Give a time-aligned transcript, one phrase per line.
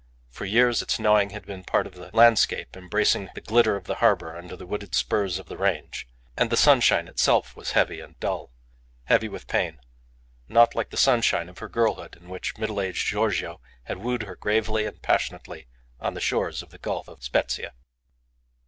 [0.31, 3.97] For years its gnawing had been part of the landscape embracing the glitter of the
[4.01, 8.19] harbour under the wooded spurs of the range; and the sunshine itself was heavy and
[8.19, 8.51] dull
[9.03, 9.77] heavy with pain
[10.47, 14.35] not like the sunshine of her girlhood, in which middle aged Giorgio had wooed her
[14.35, 15.67] gravely and passionately
[15.99, 17.73] on the shores of the gulf of Spezzia.